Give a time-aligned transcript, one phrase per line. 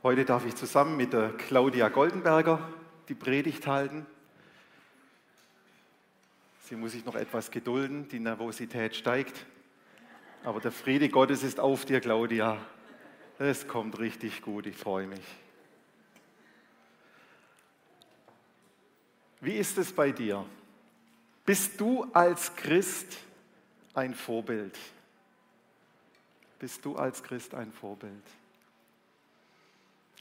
[0.00, 2.60] Heute darf ich zusammen mit der Claudia Goldenberger
[3.08, 4.06] die Predigt halten.
[6.68, 9.44] Sie muss sich noch etwas gedulden, die Nervosität steigt.
[10.44, 12.64] Aber der Friede Gottes ist auf dir, Claudia.
[13.40, 15.24] Es kommt richtig gut, ich freue mich.
[19.40, 20.46] Wie ist es bei dir?
[21.44, 23.18] Bist du als Christ
[23.94, 24.78] ein Vorbild?
[26.60, 28.22] Bist du als Christ ein Vorbild?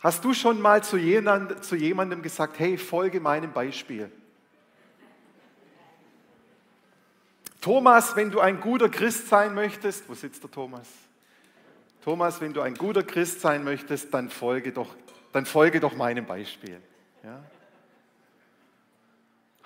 [0.02, 4.12] Hast du schon mal zu, jemand, zu jemandem gesagt, hey, folge meinem Beispiel?
[7.62, 10.88] Thomas, wenn du ein guter Christ sein möchtest, wo sitzt der Thomas?
[12.03, 14.95] Thomas, wenn du ein guter Christ sein möchtest, dann folge doch,
[15.34, 16.80] dann folge doch meinem Beispiel.
[17.23, 17.44] Ja?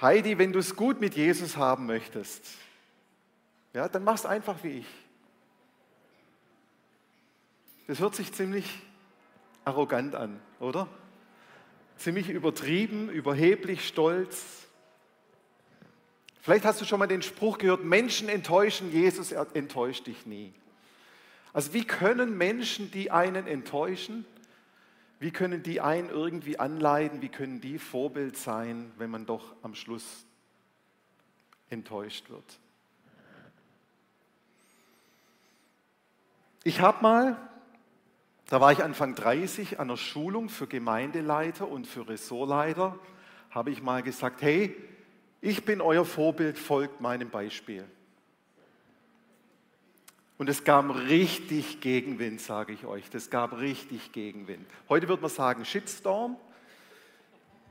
[0.01, 2.43] Heidi, wenn du es gut mit Jesus haben möchtest,
[3.73, 4.87] ja, dann mach es einfach wie ich.
[7.87, 8.81] Das hört sich ziemlich
[9.65, 10.88] arrogant an, oder?
[11.97, 14.67] Ziemlich übertrieben, überheblich, stolz.
[16.41, 20.54] Vielleicht hast du schon mal den Spruch gehört, Menschen enttäuschen, Jesus enttäuscht dich nie.
[21.54, 24.26] Also wie können Menschen, die einen enttäuschen,
[25.20, 29.76] wie können die einen irgendwie anleiten, wie können die Vorbild sein, wenn man doch am
[29.76, 30.26] Schluss
[31.70, 32.59] enttäuscht wird?
[36.63, 37.51] Ich habe mal
[38.52, 42.99] da war ich Anfang 30 an der Schulung für Gemeindeleiter und für Ressortleiter,
[43.49, 44.76] habe ich mal gesagt, hey,
[45.40, 47.85] ich bin euer Vorbild, folgt meinem Beispiel.
[50.38, 53.10] Und es gab richtig Gegenwind, sage ich euch.
[53.10, 54.68] Das gab richtig Gegenwind.
[54.90, 56.35] Heute würde man sagen Shitstorm.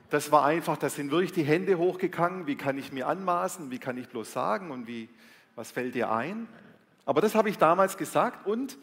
[0.08, 2.46] Das war einfach, da sind wirklich die Hände hochgegangen.
[2.46, 3.70] Wie kann ich mir anmaßen?
[3.70, 4.70] Wie kann ich bloß sagen?
[4.70, 5.10] Und wie,
[5.56, 6.48] was fällt dir ein?
[7.04, 8.78] Aber das habe ich damals gesagt und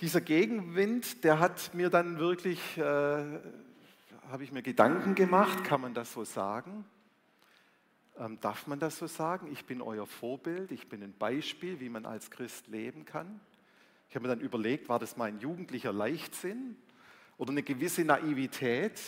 [0.00, 5.94] dieser Gegenwind, der hat mir dann wirklich, äh, habe ich mir Gedanken gemacht, kann man
[5.94, 6.84] das so sagen?
[8.18, 9.48] Ähm, darf man das so sagen?
[9.52, 13.40] Ich bin euer Vorbild, ich bin ein Beispiel, wie man als Christ leben kann.
[14.08, 16.76] Ich habe mir dann überlegt, war das mein jugendlicher Leichtsinn
[17.38, 19.00] oder eine gewisse Naivität,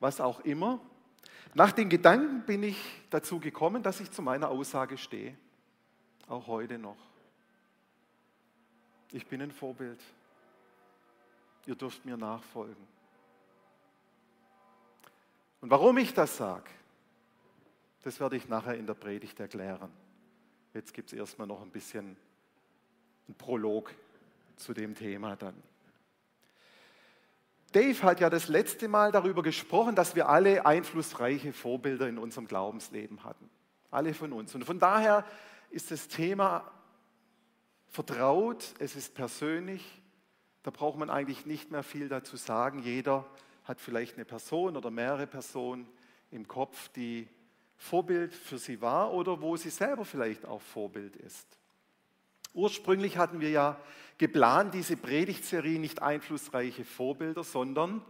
[0.00, 0.80] was auch immer.
[1.54, 2.78] Nach den Gedanken bin ich
[3.10, 5.36] dazu gekommen, dass ich zu meiner Aussage stehe,
[6.28, 7.05] auch heute noch.
[9.12, 10.00] Ich bin ein Vorbild.
[11.66, 12.86] Ihr dürft mir nachfolgen.
[15.60, 16.70] Und warum ich das sage,
[18.02, 19.90] das werde ich nachher in der Predigt erklären.
[20.74, 22.16] Jetzt gibt es erstmal noch ein bisschen
[23.28, 23.92] ein Prolog
[24.56, 25.60] zu dem Thema dann.
[27.72, 32.46] Dave hat ja das letzte Mal darüber gesprochen, dass wir alle einflussreiche Vorbilder in unserem
[32.46, 33.50] Glaubensleben hatten.
[33.90, 34.54] Alle von uns.
[34.54, 35.24] Und von daher
[35.70, 36.70] ist das Thema
[37.88, 39.84] vertraut, es ist persönlich.
[40.62, 42.80] Da braucht man eigentlich nicht mehr viel dazu sagen.
[42.82, 43.24] Jeder
[43.64, 45.86] hat vielleicht eine Person oder mehrere Personen
[46.30, 47.28] im Kopf, die
[47.76, 51.46] Vorbild für sie war oder wo sie selber vielleicht auch Vorbild ist.
[52.54, 53.78] Ursprünglich hatten wir ja
[54.18, 58.02] geplant, diese Predigtserie nicht einflussreiche Vorbilder, sondern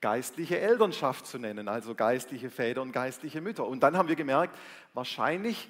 [0.00, 3.66] geistliche Elternschaft zu nennen, also geistliche Väter und geistliche Mütter.
[3.66, 4.58] Und dann haben wir gemerkt,
[4.92, 5.68] wahrscheinlich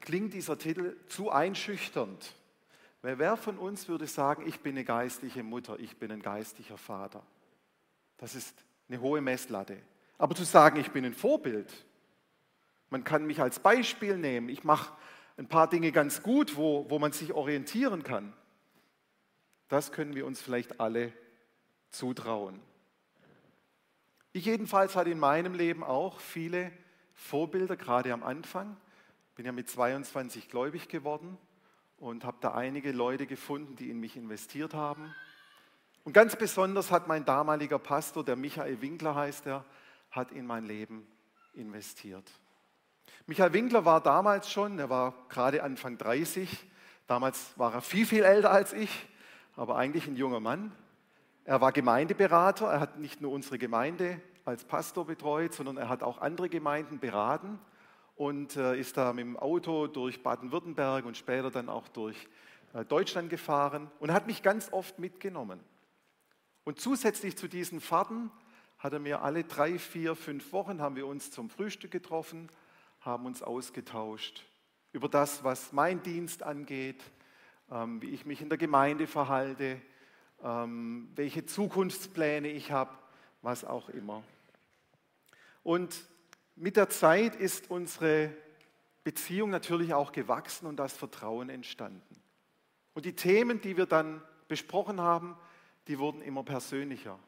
[0.00, 2.34] klingt dieser Titel zu einschüchternd.
[3.02, 6.78] Weil wer von uns würde sagen, ich bin eine geistliche Mutter, ich bin ein geistlicher
[6.78, 7.26] Vater?
[8.16, 9.82] Das ist eine hohe Messlatte.
[10.18, 11.72] Aber zu sagen, ich bin ein Vorbild,
[12.90, 14.94] man kann mich als Beispiel nehmen, ich mache
[15.36, 18.32] ein paar Dinge ganz gut, wo, wo man sich orientieren kann,
[19.66, 21.12] das können wir uns vielleicht alle
[21.90, 22.60] zutrauen.
[24.32, 26.70] Ich jedenfalls hatte in meinem Leben auch viele
[27.14, 28.76] Vorbilder, gerade am Anfang.
[29.34, 31.36] Bin ja mit 22 gläubig geworden
[32.02, 35.14] und habe da einige Leute gefunden, die in mich investiert haben.
[36.02, 39.64] Und ganz besonders hat mein damaliger Pastor, der Michael Winkler heißt er,
[40.10, 41.06] hat in mein Leben
[41.54, 42.28] investiert.
[43.26, 46.66] Michael Winkler war damals schon, er war gerade Anfang 30,
[47.06, 49.08] damals war er viel, viel älter als ich,
[49.54, 50.72] aber eigentlich ein junger Mann.
[51.44, 56.02] Er war Gemeindeberater, er hat nicht nur unsere Gemeinde als Pastor betreut, sondern er hat
[56.02, 57.60] auch andere Gemeinden beraten
[58.22, 62.28] und äh, ist da mit dem Auto durch Baden-Württemberg und später dann auch durch
[62.72, 65.58] äh, Deutschland gefahren und hat mich ganz oft mitgenommen.
[66.62, 68.30] Und zusätzlich zu diesen Fahrten
[68.78, 72.48] hat er mir alle drei, vier, fünf Wochen haben wir uns zum Frühstück getroffen,
[73.00, 74.44] haben uns ausgetauscht
[74.92, 77.02] über das, was mein Dienst angeht,
[77.72, 79.82] ähm, wie ich mich in der Gemeinde verhalte,
[80.44, 82.92] ähm, welche Zukunftspläne ich habe,
[83.40, 84.22] was auch immer.
[85.64, 86.04] Und
[86.56, 88.34] mit der Zeit ist unsere
[89.04, 92.22] Beziehung natürlich auch gewachsen und das Vertrauen entstanden.
[92.94, 95.36] Und die Themen, die wir dann besprochen haben,
[95.88, 97.18] die wurden immer persönlicher.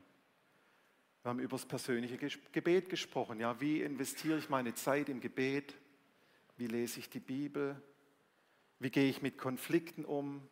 [1.22, 2.18] Wir haben über das persönliche
[2.52, 3.40] Gebet gesprochen.
[3.40, 5.74] Ja, wie investiere ich meine Zeit im Gebet?
[6.56, 7.80] Wie lese ich die Bibel?
[8.78, 10.46] Wie gehe ich mit Konflikten um?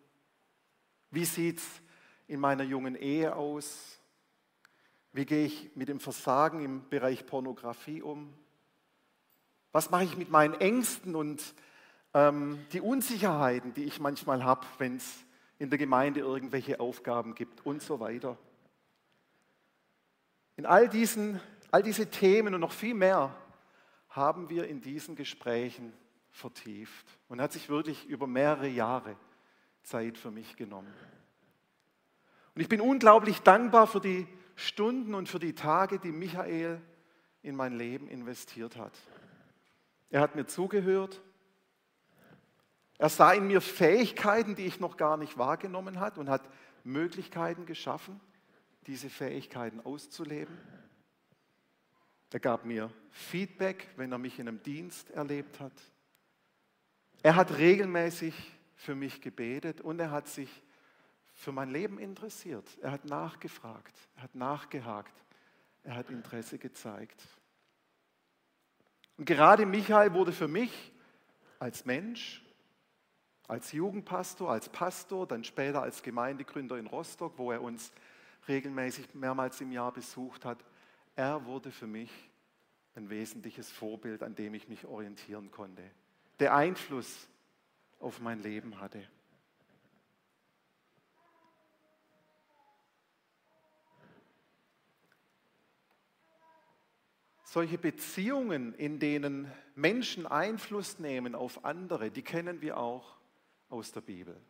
[1.11, 1.83] Wie sieht es
[2.27, 4.01] in meiner jungen Ehe aus?
[5.13, 8.33] Wie gehe ich mit dem Versagen im Bereich Pornografie um?
[9.73, 11.43] Was mache ich mit meinen Ängsten und
[12.15, 15.25] ähm, die Unsicherheiten, die ich manchmal habe, wenn es
[15.59, 18.37] in der Gemeinde irgendwelche Aufgaben gibt und so weiter?
[20.57, 21.41] In all diesen,
[21.71, 23.35] all diese Themen und noch viel mehr
[24.11, 25.95] haben wir in diesen Gesprächen
[26.31, 29.17] vertieft und hat sich wirklich über mehrere Jahre
[29.83, 30.93] Zeit für mich genommen.
[32.55, 36.81] Und ich bin unglaublich dankbar für die Stunden und für die Tage, die Michael
[37.43, 38.93] in mein Leben investiert hat.
[40.13, 41.23] Er hat mir zugehört.
[42.99, 46.43] Er sah in mir Fähigkeiten, die ich noch gar nicht wahrgenommen hat und hat
[46.85, 48.21] Möglichkeiten geschaffen,
[48.87, 50.57] diese Fähigkeiten auszuleben.
[52.31, 55.73] Er gab mir Feedback, wenn er mich in einem Dienst erlebt hat.
[57.23, 58.35] Er hat regelmäßig
[58.77, 60.63] für mich gebetet und er hat sich
[61.33, 62.67] für mein Leben interessiert.
[62.83, 65.25] Er hat nachgefragt, er hat nachgehakt,
[65.85, 67.23] er hat Interesse gezeigt.
[69.17, 70.93] Und gerade Michael wurde für mich
[71.59, 72.43] als Mensch,
[73.47, 77.93] als Jugendpastor, als Pastor, dann später als Gemeindegründer in Rostock, wo er uns
[78.49, 80.65] regelmäßig mehrmals im Jahr besucht hat,
[81.15, 82.11] er wurde für mich
[82.95, 85.83] ein wesentliches Vorbild, an dem ich mich orientieren konnte,
[86.41, 87.29] der Einfluss
[88.01, 89.07] auf mein Leben hatte.
[97.53, 103.19] Solche Beziehungen, in denen Menschen Einfluss nehmen auf andere, die kennen wir auch
[103.69, 104.41] aus der Bibel.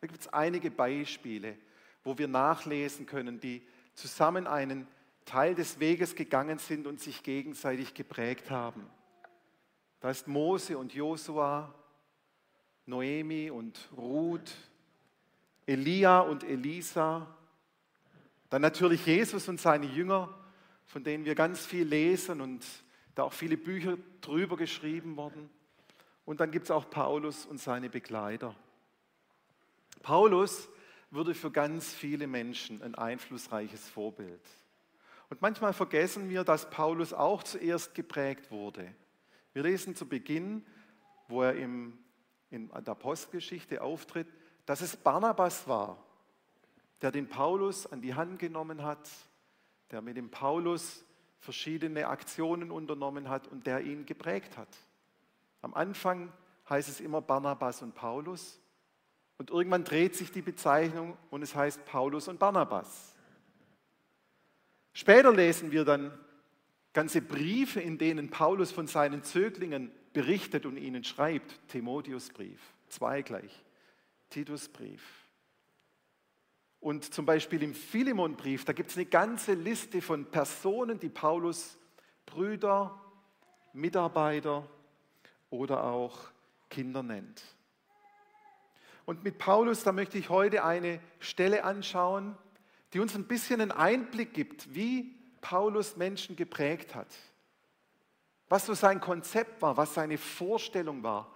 [0.00, 1.56] Da gibt es einige Beispiele,
[2.02, 3.64] wo wir nachlesen können, die
[3.94, 4.88] zusammen einen
[5.24, 8.90] Teil des Weges gegangen sind und sich gegenseitig geprägt haben.
[10.00, 11.72] Da ist Mose und Josua,
[12.86, 14.52] Noemi und Ruth,
[15.64, 17.24] Elia und Elisa,
[18.50, 20.34] dann natürlich Jesus und seine Jünger
[20.88, 22.64] von denen wir ganz viel lesen und
[23.14, 25.50] da auch viele Bücher drüber geschrieben wurden.
[26.24, 28.54] Und dann gibt es auch Paulus und seine Begleiter.
[30.02, 30.68] Paulus
[31.10, 34.40] wurde für ganz viele Menschen ein einflussreiches Vorbild.
[35.28, 38.94] Und manchmal vergessen wir, dass Paulus auch zuerst geprägt wurde.
[39.52, 40.64] Wir lesen zu Beginn,
[41.28, 41.98] wo er im,
[42.50, 44.28] in der Apostelgeschichte auftritt,
[44.64, 46.02] dass es Barnabas war,
[47.02, 49.10] der den Paulus an die Hand genommen hat
[49.90, 51.04] der mit dem Paulus
[51.38, 54.68] verschiedene Aktionen unternommen hat und der ihn geprägt hat.
[55.62, 56.32] Am Anfang
[56.68, 58.60] heißt es immer Barnabas und Paulus
[59.38, 63.14] und irgendwann dreht sich die Bezeichnung und es heißt Paulus und Barnabas.
[64.92, 66.12] Später lesen wir dann
[66.92, 71.60] ganze Briefe, in denen Paulus von seinen Zöglingen berichtet und ihnen schreibt.
[71.68, 73.64] Timotheusbrief, zwei gleich,
[74.30, 75.27] Titusbrief.
[76.80, 81.76] Und zum Beispiel im Philemonbrief, da gibt es eine ganze Liste von Personen, die Paulus
[82.24, 83.00] Brüder,
[83.72, 84.68] Mitarbeiter
[85.50, 86.18] oder auch
[86.70, 87.42] Kinder nennt.
[89.06, 92.36] Und mit Paulus, da möchte ich heute eine Stelle anschauen,
[92.92, 97.08] die uns ein bisschen einen Einblick gibt, wie Paulus Menschen geprägt hat.
[98.48, 101.32] Was so sein Konzept war, was seine Vorstellung war,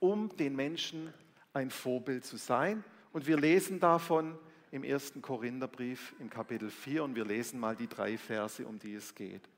[0.00, 1.12] um den Menschen
[1.52, 2.84] ein Vorbild zu sein.
[3.12, 4.38] Und wir lesen davon
[4.70, 8.94] im ersten Korintherbrief im Kapitel 4 und wir lesen mal die drei Verse, um die
[8.94, 9.48] es geht.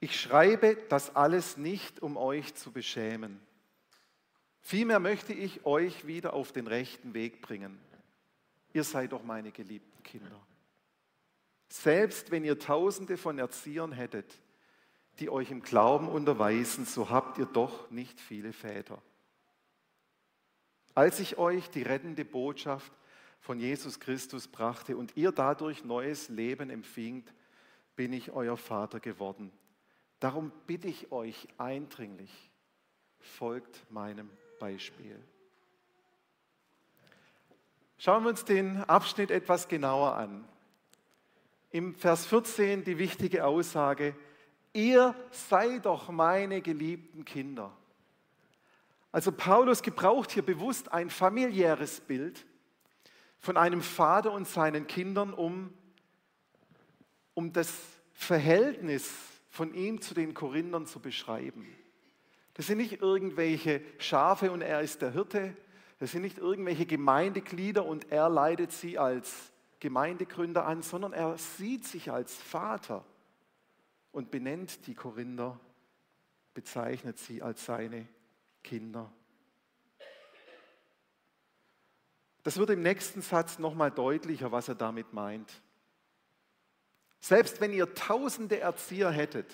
[0.00, 3.40] Ich schreibe das alles nicht, um euch zu beschämen.
[4.60, 7.78] Vielmehr möchte ich euch wieder auf den rechten Weg bringen.
[8.72, 10.44] Ihr seid doch meine geliebten Kinder.
[11.68, 14.32] Selbst wenn ihr tausende von Erziehern hättet,
[15.18, 19.00] die euch im Glauben unterweisen, so habt ihr doch nicht viele Väter.
[20.96, 22.90] Als ich euch die rettende Botschaft
[23.40, 27.34] von Jesus Christus brachte und ihr dadurch neues Leben empfingt,
[27.96, 29.52] bin ich euer Vater geworden.
[30.20, 32.50] Darum bitte ich euch eindringlich,
[33.20, 35.22] folgt meinem Beispiel.
[37.98, 40.48] Schauen wir uns den Abschnitt etwas genauer an.
[41.72, 44.16] Im Vers 14 die wichtige Aussage,
[44.72, 47.76] ihr seid doch meine geliebten Kinder.
[49.16, 52.44] Also Paulus gebraucht hier bewusst ein familiäres Bild
[53.38, 55.72] von einem Vater und seinen Kindern, um,
[57.32, 57.72] um das
[58.12, 59.10] Verhältnis
[59.48, 61.66] von ihm zu den Korinthern zu beschreiben.
[62.52, 65.56] Das sind nicht irgendwelche Schafe und er ist der Hirte,
[65.98, 71.86] Das sind nicht irgendwelche Gemeindeglieder und er leitet sie als Gemeindegründer an, sondern er sieht
[71.86, 73.02] sich als Vater
[74.12, 75.58] und benennt die Korinther,
[76.52, 78.06] bezeichnet sie als seine
[78.66, 79.10] Kinder.
[82.42, 85.62] Das wird im nächsten Satz nochmal deutlicher, was er damit meint.
[87.20, 89.52] Selbst wenn ihr tausende Erzieher hättet,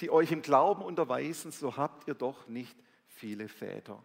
[0.00, 4.02] die euch im Glauben unterweisen, so habt ihr doch nicht viele Väter.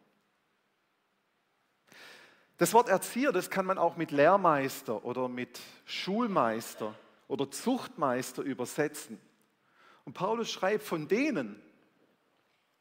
[2.58, 6.96] Das Wort Erzieher, das kann man auch mit Lehrmeister oder mit Schulmeister
[7.28, 9.20] oder Zuchtmeister übersetzen.
[10.06, 11.62] Und Paulus schreibt, von denen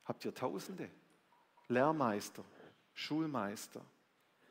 [0.04, 0.88] habt ihr Tausende.
[1.68, 2.44] Lehrmeister,
[2.94, 3.80] Schulmeister.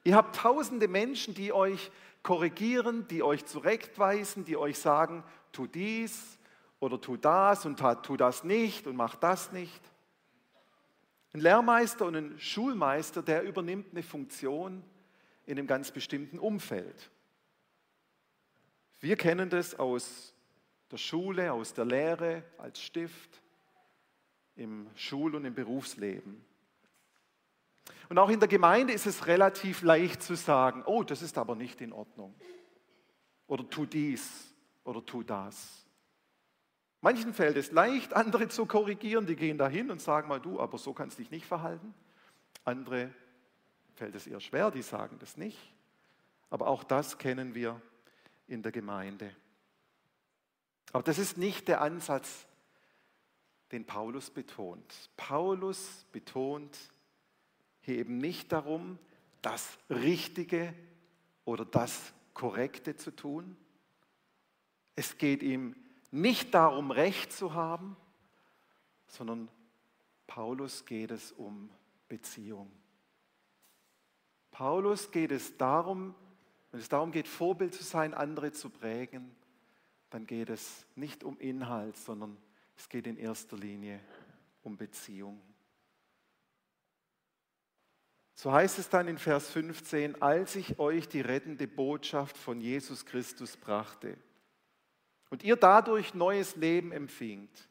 [0.04, 1.92] Ihr habt tausende Menschen, die euch
[2.22, 6.38] korrigieren, die euch zurechtweisen, die euch sagen, tu dies
[6.80, 9.82] oder tu das und tu das nicht und mach das nicht.
[11.34, 14.84] Ein Lehrmeister und ein Schulmeister, der übernimmt eine Funktion
[15.46, 17.12] in einem ganz bestimmten Umfeld.
[19.00, 20.34] Wir kennen das aus
[20.92, 23.42] der Schule, aus der Lehre, als Stift,
[24.56, 26.44] im Schul- und im Berufsleben.
[28.10, 31.56] Und auch in der Gemeinde ist es relativ leicht zu sagen, oh, das ist aber
[31.56, 32.36] nicht in Ordnung.
[33.48, 35.86] Oder tu dies oder tu das.
[37.02, 40.78] Manchen fällt es leicht, andere zu korrigieren, die gehen dahin und sagen mal, du, aber
[40.78, 41.94] so kannst du dich nicht verhalten.
[42.64, 43.14] Andere
[43.94, 45.60] fällt es eher schwer, die sagen das nicht.
[46.50, 47.82] Aber auch das kennen wir
[48.48, 49.36] in der Gemeinde.
[50.94, 52.48] Aber das ist nicht der Ansatz,
[53.72, 55.12] den Paulus betont.
[55.18, 56.78] Paulus betont,
[57.86, 58.98] hier eben nicht darum,
[59.42, 60.74] das Richtige
[61.46, 63.56] oder das Korrekte zu tun.
[64.96, 65.76] Es geht ihm
[66.12, 67.96] nicht darum, Recht zu haben,
[69.08, 69.50] sondern
[70.26, 71.70] Paulus geht es um
[72.08, 72.72] Beziehung.
[74.52, 76.16] Paulus geht es darum,
[76.72, 79.36] wenn es darum geht, Vorbild zu sein, andere zu prägen,
[80.10, 82.38] dann geht es nicht um Inhalt, sondern
[82.78, 84.00] es geht in erster Linie
[84.64, 85.42] um Beziehung.
[88.36, 93.06] So heißt es dann in Vers 15, als ich euch die rettende Botschaft von Jesus
[93.06, 94.18] Christus brachte
[95.30, 97.70] und ihr dadurch neues Leben empfingt,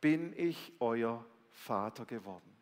[0.00, 2.56] bin ich euer Vater geworden.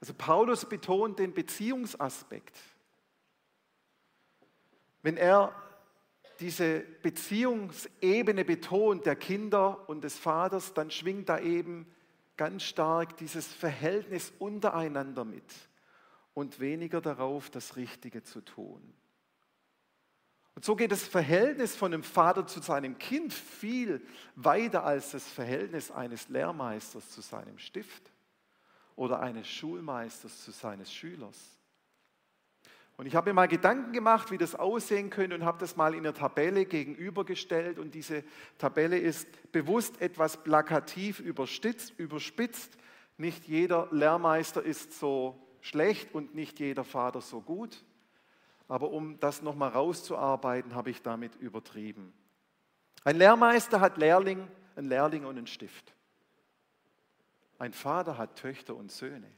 [0.00, 2.56] Also Paulus betont den Beziehungsaspekt.
[5.02, 5.54] Wenn er
[6.40, 11.86] diese Beziehungsebene betont der Kinder und des Vaters, dann schwingt da eben
[12.38, 15.52] ganz stark dieses Verhältnis untereinander mit
[16.32, 18.94] und weniger darauf, das Richtige zu tun.
[20.54, 24.04] Und so geht das Verhältnis von einem Vater zu seinem Kind viel
[24.34, 28.10] weiter als das Verhältnis eines Lehrmeisters zu seinem Stift
[28.96, 31.57] oder eines Schulmeisters zu seines Schülers.
[32.98, 35.94] Und ich habe mir mal Gedanken gemacht, wie das aussehen könnte und habe das mal
[35.94, 37.78] in der Tabelle gegenübergestellt.
[37.78, 38.24] Und diese
[38.58, 42.76] Tabelle ist bewusst etwas plakativ überspitzt.
[43.16, 47.84] Nicht jeder Lehrmeister ist so schlecht und nicht jeder Vater so gut.
[48.66, 52.12] Aber um das nochmal rauszuarbeiten, habe ich damit übertrieben.
[53.04, 55.94] Ein Lehrmeister hat Lehrling, einen Lehrling und einen Stift.
[57.60, 59.30] Ein Vater hat Töchter und Söhne.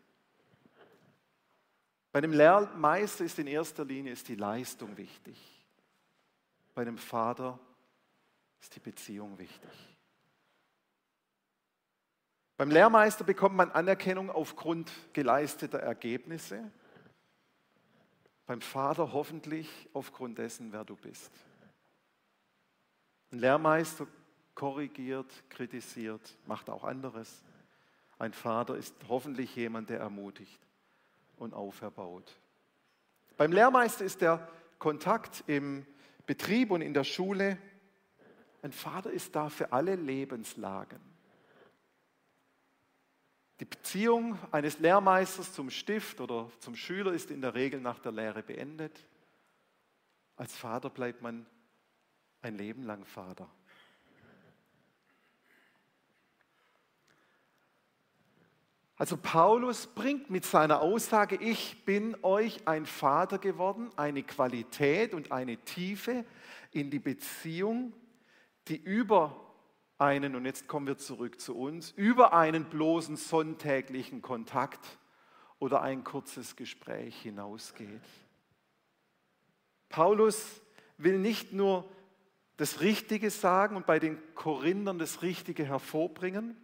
[2.12, 5.36] Bei einem Lehrmeister ist in erster Linie ist die Leistung wichtig.
[6.74, 7.58] Bei einem Vater
[8.60, 9.70] ist die Beziehung wichtig.
[12.56, 16.70] Beim Lehrmeister bekommt man Anerkennung aufgrund geleisteter Ergebnisse.
[18.44, 21.30] Beim Vater hoffentlich aufgrund dessen, wer du bist.
[23.30, 24.06] Ein Lehrmeister
[24.54, 27.42] korrigiert, kritisiert, macht auch anderes.
[28.18, 30.60] Ein Vater ist hoffentlich jemand, der ermutigt
[31.40, 32.38] und auferbaut.
[33.36, 35.86] Beim Lehrmeister ist der Kontakt im
[36.26, 37.58] Betrieb und in der Schule.
[38.62, 41.00] Ein Vater ist da für alle Lebenslagen.
[43.60, 48.12] Die Beziehung eines Lehrmeisters zum Stift oder zum Schüler ist in der Regel nach der
[48.12, 49.06] Lehre beendet.
[50.36, 51.44] Als Vater bleibt man
[52.40, 53.50] ein Leben lang Vater.
[59.00, 65.32] Also Paulus bringt mit seiner Aussage, ich bin euch ein Vater geworden, eine Qualität und
[65.32, 66.26] eine Tiefe
[66.70, 67.94] in die Beziehung,
[68.68, 69.54] die über
[69.96, 74.98] einen, und jetzt kommen wir zurück zu uns, über einen bloßen sonntäglichen Kontakt
[75.58, 78.02] oder ein kurzes Gespräch hinausgeht.
[79.88, 80.60] Paulus
[80.98, 81.90] will nicht nur
[82.58, 86.54] das Richtige sagen und bei den Korinthern das Richtige hervorbringen,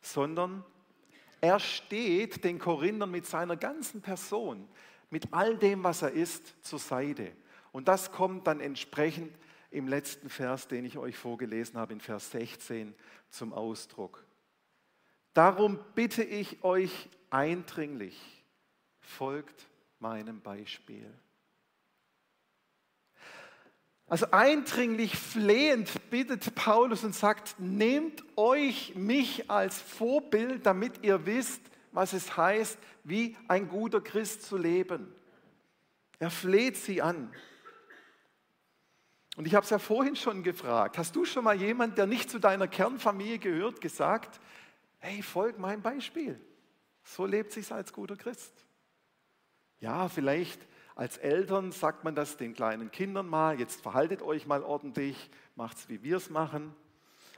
[0.00, 0.64] sondern
[1.42, 4.68] Er steht den Korinthern mit seiner ganzen Person,
[5.10, 7.32] mit all dem, was er ist, zur Seite.
[7.72, 9.36] Und das kommt dann entsprechend
[9.72, 12.94] im letzten Vers, den ich euch vorgelesen habe, in Vers 16
[13.28, 14.24] zum Ausdruck.
[15.34, 18.44] Darum bitte ich euch eindringlich,
[19.00, 19.66] folgt
[19.98, 21.12] meinem Beispiel.
[24.12, 31.62] Also eindringlich flehend bittet Paulus und sagt, nehmt euch mich als Vorbild, damit ihr wisst,
[31.92, 35.10] was es heißt, wie ein guter Christ zu leben.
[36.18, 37.32] Er fleht sie an.
[39.36, 42.28] Und ich habe es ja vorhin schon gefragt, hast du schon mal jemand, der nicht
[42.28, 44.40] zu deiner Kernfamilie gehört, gesagt,
[44.98, 46.38] hey, folg mein Beispiel.
[47.02, 48.52] So lebt sich als guter Christ.
[49.80, 50.60] Ja, vielleicht
[50.94, 55.88] als Eltern sagt man das den kleinen Kindern mal, jetzt verhaltet euch mal ordentlich, macht's
[55.88, 56.74] wie wir es machen.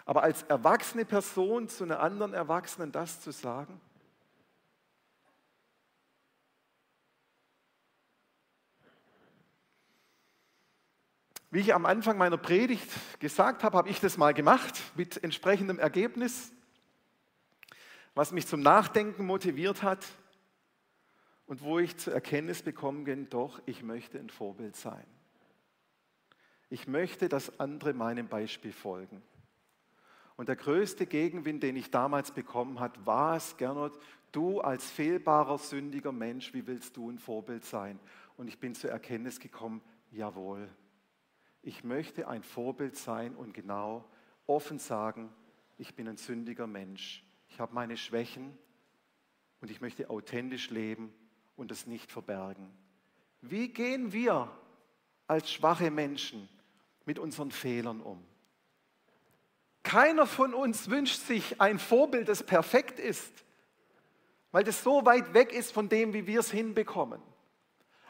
[0.06, 3.80] Aber als erwachsene Person zu einer anderen Erwachsenen das zu sagen,
[11.50, 15.78] Wie ich am Anfang meiner Predigt gesagt habe, habe ich das mal gemacht mit entsprechendem
[15.78, 16.50] Ergebnis,
[18.16, 20.04] was mich zum Nachdenken motiviert hat
[21.46, 25.06] und wo ich zur Erkenntnis bekommen bin, doch, ich möchte ein Vorbild sein.
[26.70, 29.22] Ich möchte, dass andere meinem Beispiel folgen.
[30.36, 33.98] Und der größte Gegenwind, den ich damals bekommen habe, war es, Gernot,
[34.32, 38.00] du als fehlbarer, sündiger Mensch, wie willst du ein Vorbild sein?
[38.36, 40.68] Und ich bin zur Erkenntnis gekommen, jawohl,
[41.62, 44.04] ich möchte ein Vorbild sein und genau
[44.46, 45.32] offen sagen,
[45.78, 47.24] ich bin ein sündiger Mensch.
[47.48, 48.58] Ich habe meine Schwächen
[49.60, 51.14] und ich möchte authentisch leben
[51.56, 52.68] und es nicht verbergen.
[53.40, 54.50] Wie gehen wir
[55.26, 56.48] als schwache Menschen
[57.04, 58.22] mit unseren Fehlern um?
[59.82, 63.32] Keiner von uns wünscht sich ein Vorbild, das perfekt ist,
[64.50, 67.20] weil das so weit weg ist von dem, wie wir es hinbekommen.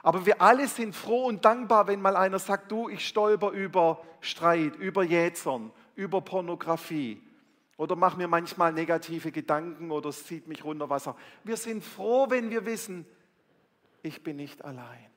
[0.03, 4.05] Aber wir alle sind froh und dankbar, wenn mal einer sagt, du, ich stolper über
[4.21, 7.23] Streit, über Jätsern, über Pornografie
[7.77, 11.17] oder mache mir manchmal negative Gedanken oder es zieht mich runter, was auch.
[11.43, 13.07] Wir sind froh, wenn wir wissen,
[14.05, 15.11] ich bin nicht allein.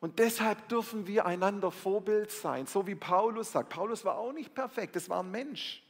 [0.00, 3.70] Und deshalb dürfen wir einander Vorbild sein, so wie Paulus sagt.
[3.70, 5.82] Paulus war auch nicht perfekt, es war ein Mensch.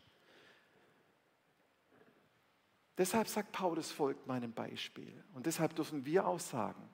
[2.96, 5.24] Deshalb sagt Paulus, folgt meinem Beispiel.
[5.34, 6.88] Und deshalb dürfen wir auch sagen,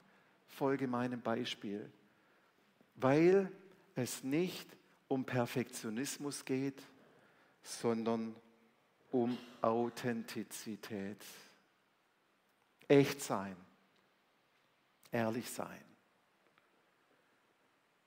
[0.48, 1.92] folge meinem Beispiel,
[2.94, 3.52] weil
[3.94, 4.68] es nicht
[5.08, 6.82] um Perfektionismus geht,
[7.62, 8.34] sondern
[9.10, 11.24] um Authentizität.
[12.88, 13.56] Echt sein
[15.12, 15.84] ehrlich sein,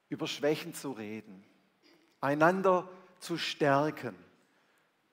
[0.10, 1.44] über Schwächen zu reden,
[2.20, 2.90] einander
[3.20, 4.16] zu stärken,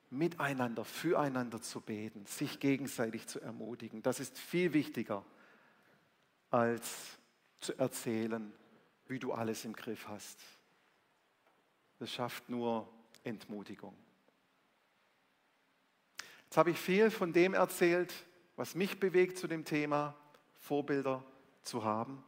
[0.09, 4.03] miteinander, füreinander zu beten, sich gegenseitig zu ermutigen.
[4.03, 5.25] Das ist viel wichtiger,
[6.51, 7.17] als
[7.59, 8.53] zu erzählen,
[9.07, 10.39] wie du alles im Griff hast.
[11.99, 12.87] Das schafft nur
[13.23, 13.95] Entmutigung.
[16.45, 18.13] Jetzt habe ich viel von dem erzählt,
[18.55, 20.15] was mich bewegt zu dem Thema
[20.59, 21.23] Vorbilder
[21.63, 22.23] zu haben.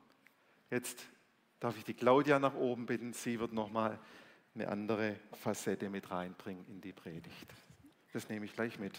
[0.69, 1.05] Jetzt
[1.59, 3.13] darf ich die Claudia nach oben bitten.
[3.13, 3.99] Sie wird nochmal
[4.53, 7.53] eine andere Facette mit reinbringen in die Predigt.
[8.13, 8.97] Das nehme ich gleich mit.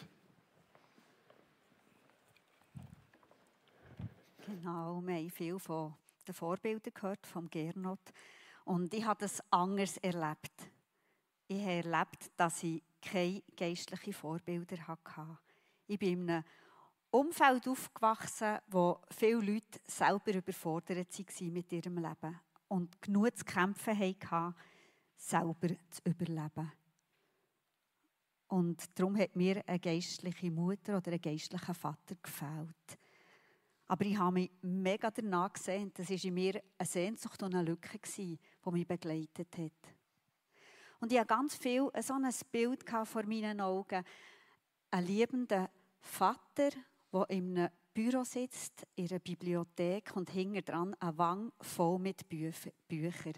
[4.44, 5.94] Genau, wir haben viel von
[6.28, 7.98] den Vorbildern gehört, vom Gernot.
[8.64, 10.70] Und ich habe das anders erlebt.
[11.48, 15.38] Ich habe erlebt, dass ich keine geistlichen Vorbilder hatte.
[15.86, 16.44] Ich bin in einem
[17.16, 23.98] Umfeld aufgewachsen, wo viele Leute selber überfordert waren mit ihrem Leben und genug zu kämpfen
[23.98, 24.54] hatten,
[25.16, 26.72] selber zu überleben.
[28.48, 32.98] Und darum hat mir eine geistliche Mutter oder ein geistlicher Vater gefällt.
[33.88, 35.92] Aber ich habe mich mega danach gesehen.
[35.94, 38.38] Das war in mir eine Sehnsucht und eine Lücke, die
[38.70, 39.94] mich begleitet hat.
[41.00, 44.04] Und ich hatte ganz viel so ein Bild vor meinen Augen.
[44.90, 46.70] Ein liebender Vater,
[47.16, 52.28] der in einem Büro sitzt, in einer Bibliothek und hinter dran eine Wang voll mit
[52.28, 53.34] Büchern.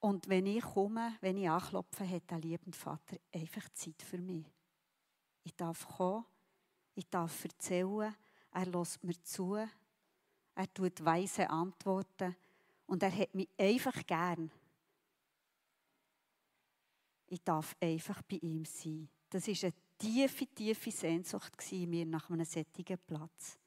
[0.00, 4.44] Und wenn ich komme, wenn ich anklopfe, hat der liebende Vater einfach Zeit für mich.
[5.42, 6.24] Ich darf kommen,
[6.94, 8.14] ich darf erzählen,
[8.50, 12.36] er lässt mir zu, er tut weise Antworten
[12.86, 14.50] und er hat mich einfach gern.
[17.26, 19.08] Ich darf einfach bei ihm sein.
[19.28, 19.74] Das ist eine
[20.04, 23.58] tiefe, tiefe Sehnsucht in mir nach einem sättigen Platz.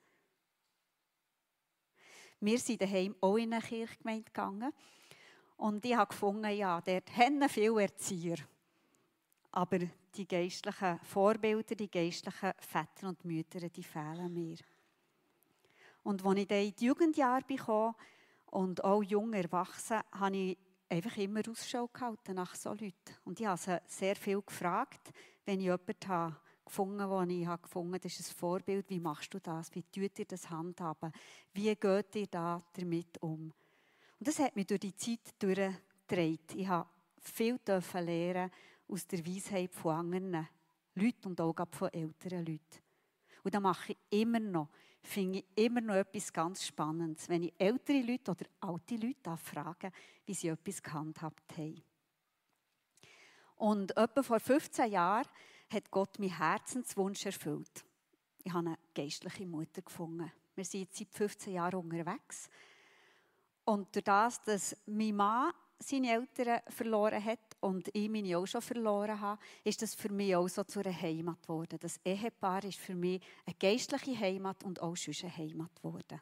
[2.40, 4.72] Wir sind daheim auch in eine Kirchgemeinde gegangen
[5.58, 8.38] und ich habe gefunden, ja, dort haben viele Erzieher.
[9.52, 9.80] Aber
[10.14, 14.58] die geistlichen Vorbilder, die geistlichen Väter und Mütter, die fehlen mir.
[16.04, 17.96] Und als ich dann in die Jugendjahre bekam
[18.52, 22.94] und auch jung erwachsen, habe ich einfach immer Ausschau gehalten nach so Leuten.
[23.26, 25.12] Und ich habe sehr viel gefragt,
[25.48, 29.00] wenn ich jemanden habe gefunden, wo ich habe gefunden habe, das ist ein Vorbild, wie
[29.00, 31.12] machst du das, wie tut ihr das handhaben,
[31.54, 33.54] wie geht ihr da damit um.
[34.20, 36.40] Und das hat mich durch die Zeit durchgetragen.
[36.54, 38.52] Ich habe viel lernen
[38.90, 40.48] aus der Weisheit von anderen
[40.96, 42.82] Leuten und auch von älteren Leuten.
[43.44, 44.70] Und das mache ich immer noch.
[45.02, 49.92] Finde ich immer noch etwas ganz Spannendes, wenn ich ältere Leute oder alte Leute frage,
[50.26, 51.82] wie sie etwas gehandhabt haben.
[53.58, 55.28] Und etwa vor 15 Jahren
[55.72, 57.84] hat Gott meinen Herzenswunsch erfüllt.
[58.44, 60.32] Ich habe eine geistliche Mutter gefunden.
[60.56, 62.50] Wir sind jetzt seit 15 Jahren unterwegs.
[63.66, 68.62] Und durch das, dass mein Mann seine Eltern verloren hat und ich meine auch schon
[68.62, 71.78] verloren habe, ist das für mich auch so zu einer Heimat geworden.
[71.80, 76.22] Das Ehepaar ist für mich eine geistliche Heimat und auch schon eine Heimat geworden.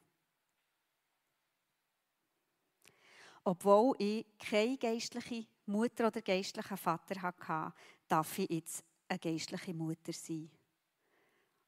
[3.47, 7.73] Obwohl ich keine geistliche Mutter oder geistlichen Vater hatte,
[8.07, 10.49] darf ich jetzt eine geistliche Mutter sein.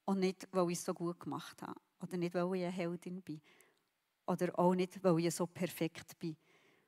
[0.05, 1.79] Und nicht, weil ich es so gut gemacht habe.
[2.01, 3.41] Oder nicht, weil ich eine Heldin bin.
[4.25, 6.35] Oder auch nicht, weil ich so perfekt bin.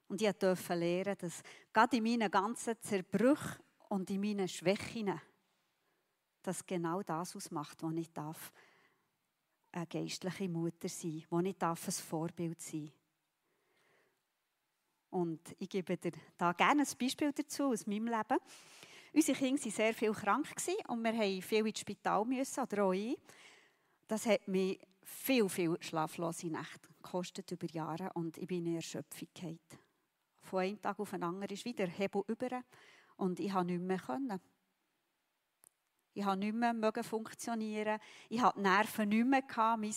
[0.07, 5.21] Und ich durfte lernen, dass gerade in meinen ganzen Zerbrüchen und in meinen Schwächen,
[6.41, 8.51] dass genau das ausmacht, was ich darf,
[9.71, 12.91] eine geistliche Mutter sein, wo ich darf ein Vorbild sein.
[15.09, 18.39] Und ich gebe dir da gerne ein Beispiel dazu aus meinem Leben.
[19.11, 20.47] Unsere Kinder waren sehr viel krank
[20.87, 23.17] und wir mussten viel ins Spital müssen, oder auch ich.
[24.07, 29.27] Das hat mich viel, viel schlaflose Nächte gekostet über Jahre und ich bin in Erschöpfung
[30.41, 32.63] von einem Tag auf den anderen ist wieder Hebel über
[33.17, 34.39] und ich konnte nicht mehr können.
[36.13, 37.99] Ich konnte nicht mehr funktionieren.
[38.29, 39.43] Ich hatte die Nerven nicht mehr,
[39.77, 39.93] mein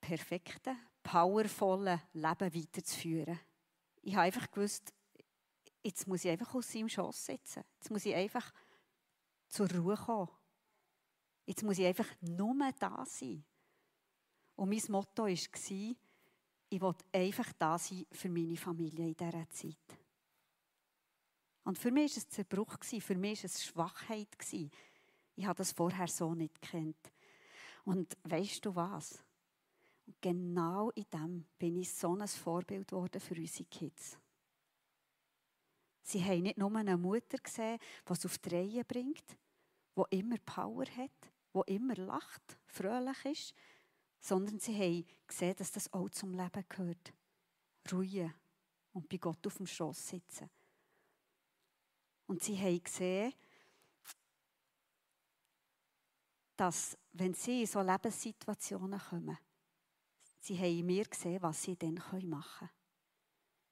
[0.00, 3.38] perfektes, powervolles Leben weiterzuführen.
[4.02, 4.92] Ich habe einfach gewusst,
[5.82, 7.64] jetzt muss ich einfach aus seinem Schoss sitzen.
[7.76, 8.52] Jetzt muss ich einfach
[9.48, 10.30] zur Ruhe kommen.
[11.46, 13.44] Jetzt muss ich einfach nur da sein.
[14.56, 19.98] Und mein Motto war, ich wollte einfach da sein für meine Familie in dieser Zeit.
[21.64, 24.28] Und für mich war es ein Zerbruch, für mich war es Schwachheit.
[25.34, 27.12] Ich habe das vorher so nicht gekannt.
[27.84, 29.22] Und weißt du was?
[30.20, 34.18] Genau in dem bin ich so ein Vorbild geworden für unsere Kids.
[36.02, 39.38] Sie haben nicht nur eine Mutter gesehen, es auf die Reihe bringt,
[39.96, 43.54] die immer Power hat, die immer lacht, fröhlich ist,
[44.18, 47.12] sondern sie haben gesehen, dass das auch zum Leben gehört.
[47.90, 48.34] Ruhe
[48.92, 50.50] und bei Gott auf dem Schoß sitzen.
[52.26, 53.32] Und sie haben gesehen,
[56.56, 59.38] dass, wenn sie in so Lebenssituationen kommen,
[60.42, 62.28] sie haben in mir gesehen, was sie dann machen
[62.58, 62.70] können.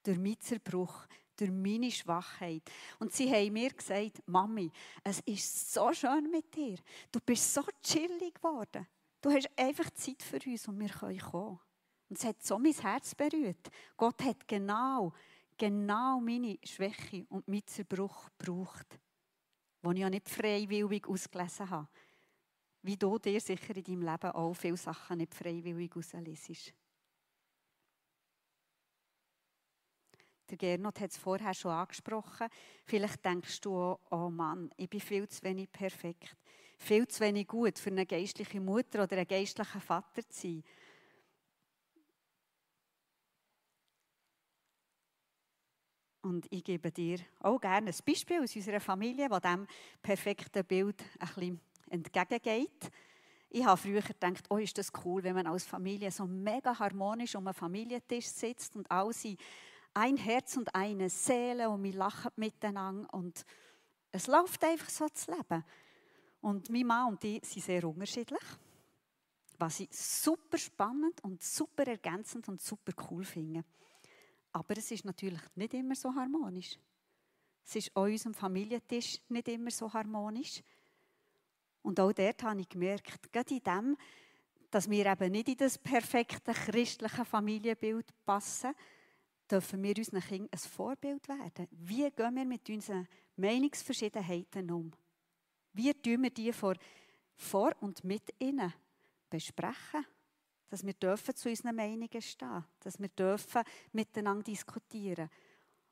[0.03, 1.07] Durch meinen Zerbruch,
[1.37, 2.63] durch meine Schwachheit.
[2.99, 4.71] Und sie haben mir gesagt, Mami,
[5.03, 6.79] es ist so schön mit dir.
[7.11, 8.87] Du bist so chillig geworden.
[9.21, 11.61] Du hast einfach Zeit für uns und wir können kommen.
[12.09, 13.71] Und es hat so mein Herz berührt.
[13.97, 15.13] Gott hat genau,
[15.57, 18.99] genau meine Schwäche und meinen Zerbruch gebraucht,
[19.83, 21.89] den ich ja nicht freiwillig ausgelesen habe.
[22.83, 26.73] Wie du dir sicher in deinem Leben auch viele Sachen nicht freiwillig auslesest.
[30.49, 32.49] Der Gernot hat es vorher schon angesprochen.
[32.85, 36.37] Vielleicht denkst du, auch, oh Mann, ich bin viel zu wenig perfekt
[36.81, 40.65] viel zu wenig gut für eine geistliche Mutter oder einen geistlichen Vater zu sein.
[46.23, 49.67] Und ich gebe dir auch gerne ein Beispiel aus unserer Familie, das diesem
[50.03, 51.61] perfekten Bild ein bisschen
[51.91, 52.91] entgegengeht.
[53.51, 57.35] Ich habe früher gedacht, oh, ist das cool, wenn man als Familie so mega harmonisch
[57.35, 59.41] um einen Familientisch sitzt und alle sind
[59.93, 63.45] ein Herz und eine Seele und wir lachen miteinander und
[64.13, 65.65] es läuft einfach so zu leben.
[66.41, 68.43] Und mein Mann und ich sind sehr unterschiedlich,
[69.59, 73.65] was ich super spannend und super ergänzend und super cool finde.
[74.53, 76.79] Aber es ist natürlich nicht immer so harmonisch.
[77.65, 80.63] Es ist an unserem Familientisch nicht immer so harmonisch.
[81.83, 83.97] Und auch dort habe ich gemerkt, gerade in dem,
[84.71, 88.75] dass wir eben nicht in das perfekte christliche Familienbild passen,
[89.51, 91.67] dürfen wir unseren Kindern ein Vorbild werden.
[91.73, 94.93] Wie gehen wir mit unseren Meinungsverschiedenheiten um?
[95.73, 96.75] Wie tun wir die vor,
[97.35, 98.73] vor und mit ihnen
[99.29, 100.07] besprechen?
[100.69, 103.63] Dass wir dürfen zu unseren Meinungen stehen, dass wir dürfen
[103.93, 105.29] miteinander diskutieren.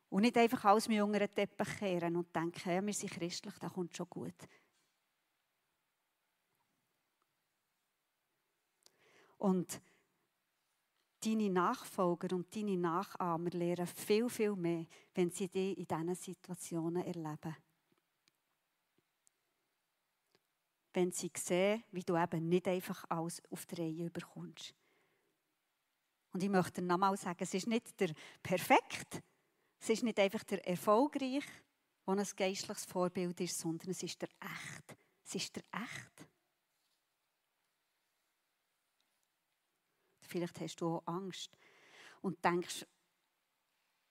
[0.08, 3.54] Und nicht einfach alles mit unter den Teppich kehren und denken, ja, wir sind christlich,
[3.58, 4.36] das kommt schon gut.
[9.38, 9.80] Und
[11.20, 17.04] deine Nachfolger und deine Nachahmer lernen viel, viel mehr, wenn sie dich in diesen Situationen
[17.04, 17.56] erleben.
[20.92, 24.74] Wenn sie sehen, wie du eben nicht einfach alles auf die Reihe überkommst.
[26.32, 29.22] Und ich möchte nochmal sagen, es ist nicht der perfekt,
[29.80, 31.44] es ist nicht einfach der erfolgreich,
[32.06, 34.96] der ein geistliches Vorbild ist, sondern es ist der echt.
[35.24, 36.28] Es ist der echt.
[40.28, 41.50] Vielleicht hast du auch Angst
[42.20, 42.86] und denkst,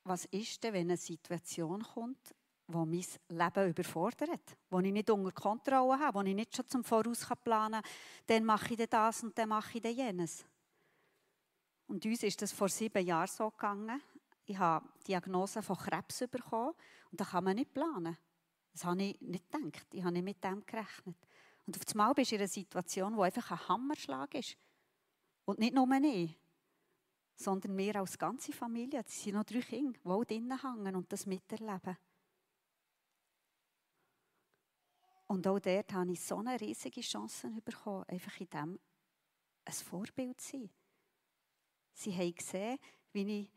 [0.03, 2.33] was ist denn, wenn eine Situation kommt,
[2.67, 6.83] wo mein Leben überfordert, wo ich nicht unter Kontrolle habe, wo ich nicht schon zum
[6.83, 7.91] Voraus planen kann,
[8.25, 10.45] dann mache ich das und dann mache ich jenes.
[11.87, 14.01] Und uns ist das vor sieben Jahren so gegangen.
[14.45, 16.73] Ich habe die Diagnose von Krebs bekommen
[17.11, 18.17] und da kann man nicht planen.
[18.73, 19.87] Das habe ich nicht gedacht.
[19.93, 21.15] Ich habe nicht mit dem gerechnet.
[21.65, 24.57] Und auf einmal bist du in einer Situation, wo einfach ein Hammerschlag ist.
[25.47, 26.37] Und nicht nur ich,
[27.33, 29.01] sondern wir als ganze Familie.
[29.05, 31.97] Es sind noch drei Kinder, die auch hängen und das miterleben.
[35.27, 38.79] Und auch dort habe ich so eine riesige Chance bekommen, einfach in dem
[39.63, 40.69] ein Vorbild zu sein.
[41.93, 42.77] Sie haben gesehen,
[43.13, 43.49] wie ich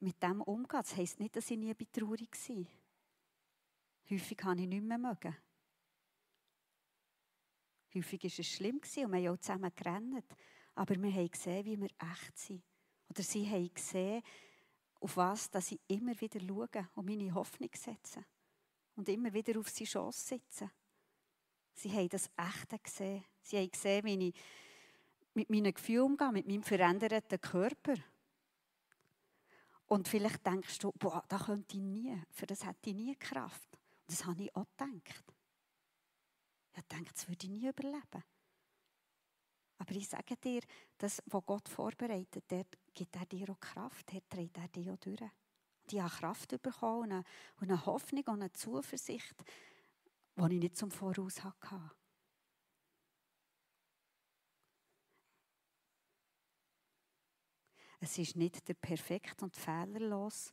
[0.00, 0.80] mit dem umgehe.
[0.80, 2.64] Das heisst nicht, dass ich nie betraurig war.
[4.10, 5.36] Häufig habe ich nicht mehr mögen.
[7.94, 10.24] Häufig war es schlimm und wir haben auch zusammen gerannt.
[10.74, 12.62] Aber wir haben gesehen, wie wir echt sind.
[13.08, 14.22] Oder sie haben gesehen,
[15.00, 18.24] auf was dass ich immer wieder schaue und meine Hoffnung setze.
[18.96, 20.70] Und immer wieder auf seine Chance sitze.
[21.74, 23.24] Sie haben das Echte gesehen.
[23.40, 24.34] Sie haben gesehen, wie ich
[25.34, 27.94] mit meinen Gefühlen umgehe, mit meinem veränderten Körper.
[29.86, 33.68] Und vielleicht denkst du, boah, das könnte ich nie, für das hätte ich nie Kraft.
[34.06, 35.24] Das habe ich auch gedacht.
[36.76, 38.24] Ich denke, das würde ich nie überleben.
[39.78, 40.60] Aber ich sage dir,
[40.98, 44.98] das, was Gott vorbereitet, dort gibt er dir auch Kraft, dort trägt er dir auch
[44.98, 45.20] durch.
[45.20, 47.24] Und ich habe Kraft bekommen
[47.60, 49.34] und eine Hoffnung und eine Zuversicht,
[50.36, 51.90] die ich nicht zum Voraus hatte.
[58.00, 60.52] Es ist nicht der perfekt und fehlerlos,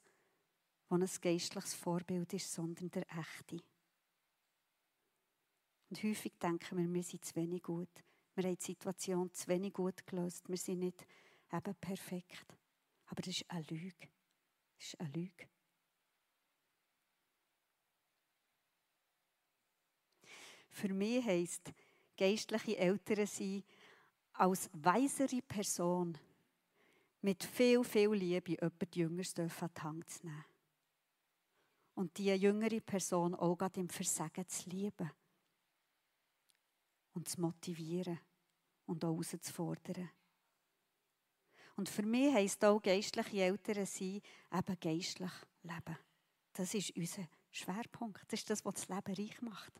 [0.89, 3.61] der ein geistliches Vorbild ist, sondern der echte.
[5.89, 7.89] Und häufig denken wir, wir sind zu wenig gut.
[8.35, 10.47] Wir haben die Situation zu wenig gut gelöst.
[10.47, 11.05] Wir sind nicht
[11.51, 12.45] eben perfekt.
[13.07, 14.07] Aber das ist eine Lüge.
[14.77, 15.47] Das ist eine Lüge.
[20.69, 21.73] Für mich heisst
[22.17, 23.63] geistliche Eltern sein,
[24.33, 26.17] als weisere Person
[27.21, 30.45] mit viel, viel Liebe jemand Jüngeres an die Hand zu nehmen.
[31.93, 35.11] Und diese jüngere Person auch gerade im Versagen zu lieben
[37.13, 38.19] und zu motivieren
[38.85, 40.09] und auch herauszufordern.
[41.75, 44.21] Und für mich heisst auch geistliche Eltern sein,
[44.51, 45.31] eben geistlich
[45.63, 45.97] leben.
[46.53, 48.23] Das ist unser Schwerpunkt.
[48.31, 49.73] Das ist das, was das Leben reich macht.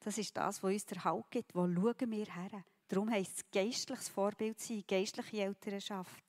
[0.00, 1.54] Das ist das, was uns der Halt gibt.
[1.54, 2.64] Wo schauen wir her?
[2.88, 6.24] Darum heisst es geistliches Vorbild sein, geistliche Elternschaft.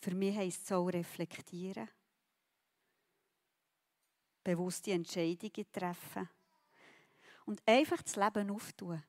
[0.00, 1.88] Für mich heisst es auch reflektieren,
[4.42, 6.28] bewusste Entscheidungen treffen
[7.50, 9.02] und einfach das Leben auftun,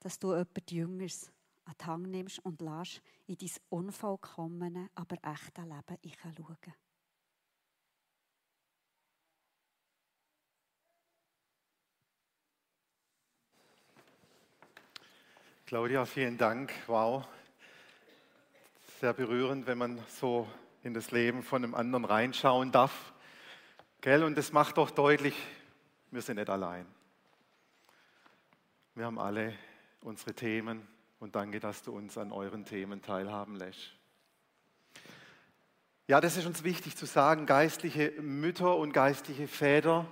[0.00, 1.30] dass du jemand Jüngers
[1.66, 6.74] an die Hand nimmst und lässt in dein unvollkommene, aber echte Leben schauen.
[15.66, 16.72] Claudia, vielen Dank.
[16.86, 17.28] Wow.
[18.98, 20.48] Sehr berührend, wenn man so
[20.82, 23.12] in das Leben von einem anderen reinschauen darf.
[24.00, 24.24] Gell?
[24.24, 25.36] Und das macht doch deutlich,
[26.10, 27.01] wir sind nicht allein.
[28.94, 29.54] Wir haben alle
[30.02, 30.86] unsere Themen
[31.18, 33.94] und danke, dass du uns an euren Themen teilhaben lässt.
[36.08, 40.06] Ja, das ist uns wichtig zu sagen, geistliche Mütter und geistliche Väter,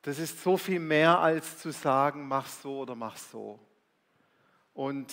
[0.00, 3.60] das ist so viel mehr als zu sagen, mach so oder mach so.
[4.72, 5.12] Und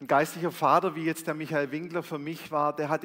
[0.00, 3.02] ein geistlicher Vater, wie jetzt der Michael Winkler für mich war, der hat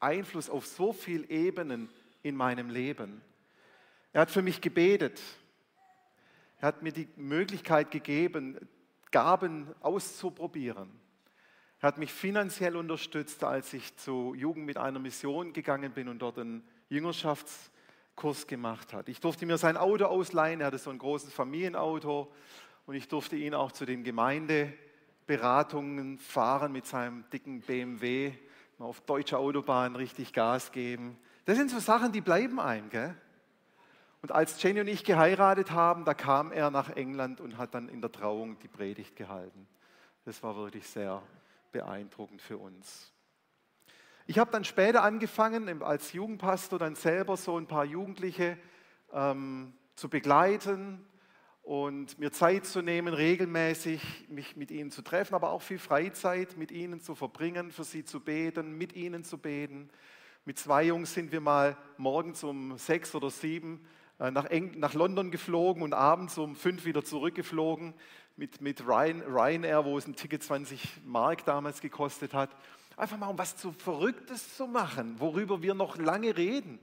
[0.00, 1.88] Einfluss auf so viele Ebenen
[2.24, 3.22] in meinem Leben.
[4.12, 5.20] Er hat für mich gebetet.
[6.60, 8.58] Er hat mir die Möglichkeit gegeben,
[9.10, 10.90] Gaben auszuprobieren.
[11.80, 16.18] Er hat mich finanziell unterstützt, als ich zu Jugend mit einer Mission gegangen bin und
[16.20, 19.08] dort einen Jüngerschaftskurs gemacht hat.
[19.08, 20.60] Ich durfte mir sein Auto ausleihen.
[20.60, 22.30] Er hatte so ein großes Familienauto
[22.86, 28.34] und ich durfte ihn auch zu den Gemeindeberatungen fahren mit seinem dicken BMW
[28.80, 31.16] mal auf deutscher Autobahn richtig Gas geben.
[31.44, 32.90] Das sind so Sachen, die bleiben einem.
[32.90, 33.14] Gell?
[34.22, 37.88] Und als Jenny und ich geheiratet haben, da kam er nach England und hat dann
[37.88, 39.66] in der Trauung die Predigt gehalten.
[40.24, 41.22] Das war wirklich sehr
[41.72, 43.12] beeindruckend für uns.
[44.26, 48.58] Ich habe dann später angefangen, als Jugendpastor dann selber so ein paar Jugendliche
[49.12, 51.04] ähm, zu begleiten
[51.62, 56.56] und mir Zeit zu nehmen, regelmäßig mich mit ihnen zu treffen, aber auch viel Freizeit
[56.56, 59.90] mit ihnen zu verbringen, für sie zu beten, mit ihnen zu beten.
[60.44, 63.86] Mit zwei Jungs sind wir mal morgens um sechs oder sieben
[64.30, 67.94] nach, Eng nach London geflogen und abends um fünf wieder zurückgeflogen
[68.36, 72.50] mit, mit Ryan, Ryanair, wo es ein Ticket 20 Mark damals gekostet hat.
[72.98, 76.78] Einfach mal um was zu Verrücktes zu machen, worüber wir noch lange reden.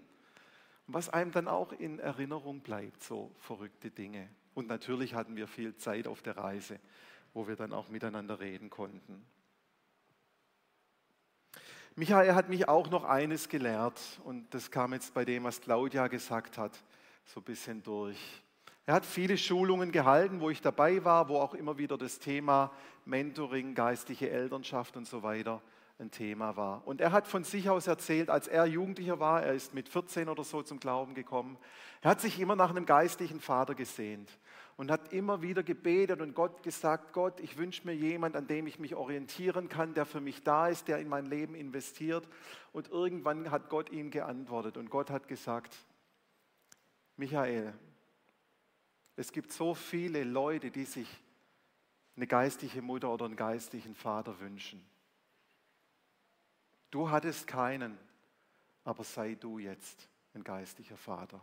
[0.87, 4.27] Und was einem dann auch in Erinnerung bleibt, so verrückte Dinge.
[4.55, 6.79] Und natürlich hatten wir viel Zeit auf der Reise,
[7.35, 9.23] wo wir dann auch miteinander reden konnten.
[11.95, 16.07] Michael hat mich auch noch eines gelehrt und das kam jetzt bei dem, was Claudia
[16.07, 16.83] gesagt hat
[17.27, 18.17] so ein bisschen durch.
[18.85, 22.71] Er hat viele Schulungen gehalten, wo ich dabei war, wo auch immer wieder das Thema
[23.03, 25.61] Mentoring, geistliche Elternschaft und so weiter
[25.99, 26.87] ein Thema war.
[26.87, 30.29] Und er hat von sich aus erzählt, als er Jugendlicher war, er ist mit 14
[30.29, 31.57] oder so zum Glauben gekommen,
[32.01, 34.29] er hat sich immer nach einem geistlichen Vater gesehnt
[34.77, 38.67] und hat immer wieder gebetet und Gott gesagt, Gott, ich wünsche mir jemand, an dem
[38.67, 42.25] ich mich orientieren kann, der für mich da ist, der in mein Leben investiert.
[42.71, 45.75] Und irgendwann hat Gott ihm geantwortet und Gott hat gesagt,
[47.19, 47.73] Michael,
[49.15, 51.07] es gibt so viele Leute, die sich
[52.15, 54.85] eine geistliche Mutter oder einen geistlichen Vater wünschen.
[56.91, 57.97] Du hattest keinen,
[58.83, 61.41] aber sei du jetzt ein geistlicher Vater.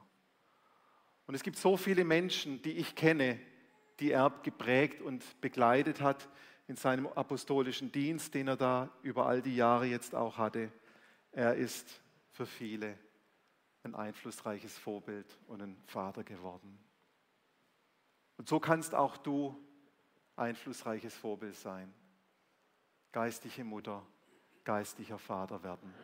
[1.26, 3.40] Und es gibt so viele Menschen, die ich kenne,
[3.98, 6.28] die er geprägt und begleitet hat
[6.68, 10.70] in seinem apostolischen Dienst, den er da über all die Jahre jetzt auch hatte.
[11.32, 12.96] Er ist für viele
[13.84, 16.78] ein einflussreiches Vorbild und ein Vater geworden.
[18.36, 19.56] Und so kannst auch du
[20.36, 21.92] einflussreiches Vorbild sein.
[23.12, 24.04] Geistliche Mutter,
[24.64, 25.94] geistlicher Vater werden.